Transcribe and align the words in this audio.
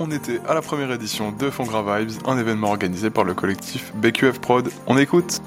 on 0.00 0.10
était 0.10 0.40
à 0.48 0.54
la 0.54 0.62
première 0.62 0.90
édition 0.90 1.30
de 1.30 1.50
Fongra 1.50 1.98
Vibes, 1.98 2.10
un 2.26 2.38
événement 2.38 2.70
organisé 2.70 3.10
par 3.10 3.22
le 3.22 3.34
collectif 3.34 3.92
BQF 3.94 4.40
Prod. 4.40 4.70
On 4.86 4.96
écoute 4.96 5.42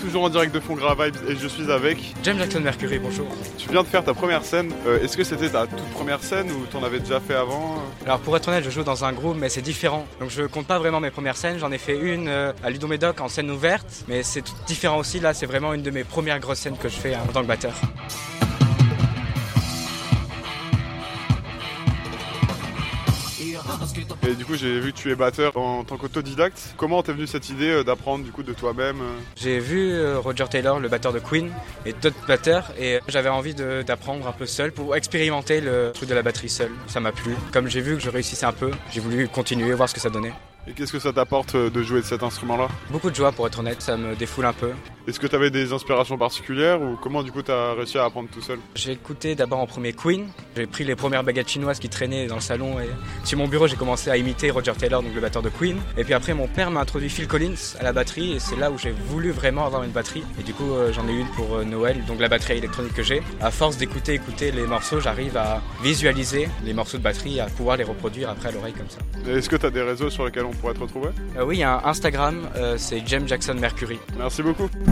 Toujours 0.00 0.24
en 0.24 0.28
direct 0.28 0.54
de 0.54 0.60
Fongra 0.60 0.94
Vibes 0.94 1.16
et 1.28 1.36
je 1.36 1.46
suis 1.48 1.70
avec 1.70 2.14
James 2.24 2.38
Jackson 2.38 2.60
Mercury, 2.60 2.98
bonjour. 2.98 3.26
Tu 3.56 3.68
viens 3.70 3.82
de 3.82 3.86
faire 3.86 4.04
ta 4.04 4.12
première 4.12 4.44
scène. 4.44 4.70
Euh, 4.86 5.00
Est-ce 5.02 5.16
que 5.16 5.24
c'était 5.24 5.48
ta 5.48 5.66
toute 5.66 5.78
première 5.90 6.22
scène 6.22 6.50
ou 6.50 6.66
t'en 6.66 6.82
avais 6.82 6.98
déjà 7.00 7.20
fait 7.20 7.34
avant 7.34 7.76
Alors 8.04 8.18
pour 8.20 8.36
être 8.36 8.48
honnête, 8.48 8.64
je 8.64 8.70
joue 8.70 8.82
dans 8.82 9.04
un 9.04 9.12
groupe, 9.12 9.36
mais 9.38 9.48
c'est 9.48 9.62
différent. 9.62 10.06
Donc 10.20 10.30
je 10.30 10.42
compte 10.42 10.66
pas 10.66 10.78
vraiment 10.78 11.00
mes 11.00 11.10
premières 11.10 11.36
scènes. 11.36 11.58
J'en 11.58 11.70
ai 11.72 11.78
fait 11.78 11.98
une 11.98 12.28
euh, 12.28 12.52
à 12.62 12.70
Ludo 12.70 12.86
Médoc 12.88 13.20
en 13.20 13.28
scène 13.28 13.50
ouverte, 13.50 13.86
mais 14.08 14.22
c'est 14.22 14.44
différent 14.66 14.98
aussi. 14.98 15.20
Là, 15.20 15.32
c'est 15.32 15.46
vraiment 15.46 15.72
une 15.72 15.82
de 15.82 15.90
mes 15.90 16.04
premières 16.04 16.40
grosses 16.40 16.58
scènes 16.58 16.76
que 16.76 16.88
je 16.88 16.96
fais 16.96 17.14
hein, 17.14 17.20
en 17.28 17.32
tant 17.32 17.42
que 17.42 17.46
batteur. 17.48 17.74
Et 24.26 24.34
du 24.34 24.44
coup, 24.44 24.54
j'ai 24.54 24.80
vu 24.80 24.92
que 24.92 24.98
tu 24.98 25.10
es 25.10 25.14
batteur 25.14 25.56
en 25.56 25.84
tant 25.84 25.96
qu'autodidacte. 25.96 26.74
Comment 26.76 27.02
t'es 27.02 27.12
venue 27.12 27.26
cette 27.26 27.50
idée 27.50 27.70
euh, 27.70 27.84
d'apprendre 27.84 28.24
du 28.24 28.32
coup 28.32 28.42
de 28.42 28.52
toi-même 28.52 29.00
euh 29.00 29.18
J'ai 29.36 29.58
vu 29.58 29.92
euh, 29.92 30.18
Roger 30.18 30.46
Taylor, 30.50 30.80
le 30.80 30.88
batteur 30.88 31.12
de 31.12 31.18
Queen, 31.18 31.50
et 31.84 31.92
d'autres 31.92 32.26
batteurs, 32.26 32.72
et 32.78 33.00
j'avais 33.08 33.28
envie 33.28 33.54
d'apprendre 33.54 34.26
un 34.26 34.32
peu 34.32 34.46
seul 34.46 34.72
pour 34.72 34.96
expérimenter 34.96 35.60
le 35.60 35.92
truc 35.92 36.08
de 36.08 36.14
la 36.14 36.22
batterie 36.22 36.48
seul. 36.48 36.70
Ça 36.86 37.00
m'a 37.00 37.12
plu. 37.12 37.34
Comme 37.52 37.68
j'ai 37.68 37.80
vu 37.80 37.96
que 37.96 38.02
je 38.02 38.10
réussissais 38.10 38.46
un 38.46 38.52
peu, 38.52 38.70
j'ai 38.90 39.00
voulu 39.00 39.28
continuer, 39.28 39.72
voir 39.74 39.88
ce 39.88 39.94
que 39.94 40.00
ça 40.00 40.10
donnait. 40.10 40.32
Et 40.66 40.72
qu'est-ce 40.72 40.92
que 40.92 40.98
ça 40.98 41.12
t'apporte 41.12 41.56
de 41.56 41.82
jouer 41.82 42.00
de 42.00 42.06
cet 42.06 42.22
instrument-là? 42.22 42.68
Beaucoup 42.90 43.10
de 43.10 43.14
joie 43.14 43.32
pour 43.32 43.46
être 43.46 43.58
honnête, 43.58 43.82
ça 43.82 43.96
me 43.96 44.16
défoule 44.16 44.46
un 44.46 44.54
peu. 44.54 44.72
Est-ce 45.06 45.20
que 45.20 45.26
t'avais 45.26 45.50
des 45.50 45.72
inspirations 45.72 46.16
particulières 46.16 46.80
ou 46.80 46.96
comment 46.96 47.22
du 47.22 47.30
coup 47.30 47.42
t'as 47.42 47.74
réussi 47.74 47.98
à 47.98 48.04
apprendre 48.04 48.28
tout 48.32 48.40
seul 48.40 48.58
J'ai 48.74 48.92
écouté 48.92 49.34
d'abord 49.34 49.58
en 49.60 49.66
premier 49.66 49.92
Queen. 49.92 50.28
J'ai 50.56 50.66
pris 50.66 50.84
les 50.84 50.96
premières 50.96 51.22
baguettes 51.22 51.50
chinoises 51.50 51.78
qui 51.78 51.90
traînaient 51.90 52.26
dans 52.26 52.36
le 52.36 52.40
salon 52.40 52.80
et 52.80 52.88
sur 53.24 53.36
mon 53.36 53.46
bureau 53.46 53.66
j'ai 53.66 53.76
commencé 53.76 54.08
à 54.10 54.16
imiter 54.16 54.50
Roger 54.50 54.72
Taylor, 54.78 55.02
donc 55.02 55.14
le 55.14 55.20
batteur 55.20 55.42
de 55.42 55.50
Queen. 55.50 55.76
Et 55.98 56.04
puis 56.04 56.14
après 56.14 56.32
mon 56.32 56.48
père 56.48 56.70
m'a 56.70 56.80
introduit 56.80 57.10
Phil 57.10 57.28
Collins 57.28 57.76
à 57.78 57.82
la 57.82 57.92
batterie 57.92 58.32
et 58.32 58.38
c'est 58.38 58.56
là 58.56 58.70
où 58.70 58.78
j'ai 58.78 58.92
voulu 58.92 59.30
vraiment 59.30 59.66
avoir 59.66 59.82
une 59.82 59.90
batterie. 59.90 60.24
Et 60.40 60.42
du 60.42 60.54
coup 60.54 60.72
euh, 60.72 60.92
j'en 60.92 61.06
ai 61.06 61.12
une 61.12 61.28
pour 61.28 61.54
euh, 61.54 61.64
Noël, 61.64 62.02
donc 62.06 62.18
la 62.20 62.28
batterie 62.28 62.56
électronique 62.58 62.94
que 62.94 63.02
j'ai. 63.02 63.22
À 63.42 63.50
force 63.50 63.76
d'écouter, 63.76 64.14
écouter 64.14 64.52
les 64.52 64.66
morceaux, 64.66 65.00
j'arrive 65.00 65.36
à 65.36 65.60
visualiser 65.82 66.48
les 66.64 66.72
morceaux 66.72 66.96
de 66.96 67.02
batterie, 67.02 67.40
à 67.40 67.46
pouvoir 67.46 67.76
les 67.76 67.84
reproduire 67.84 68.30
après 68.30 68.48
à 68.48 68.52
l'oreille 68.52 68.72
comme 68.72 68.88
ça. 68.88 68.98
Et 69.28 69.36
Est-ce 69.36 69.48
que 69.48 69.56
t'as 69.56 69.70
des 69.70 69.82
réseaux 69.82 70.08
sur 70.08 70.24
lesquels 70.24 70.44
on 70.44 70.52
pourrait 70.52 70.74
te 70.74 70.80
retrouver? 70.80 71.10
Euh, 71.36 71.44
oui, 71.44 71.56
il 71.56 71.60
y 71.60 71.62
a 71.62 71.76
un 71.78 71.84
Instagram, 71.84 72.48
euh, 72.56 72.76
c'est 72.78 73.02
James 73.06 73.28
Jackson 73.28 73.54
Mercury. 73.54 73.98
Merci 74.18 74.42
beaucoup. 74.42 74.70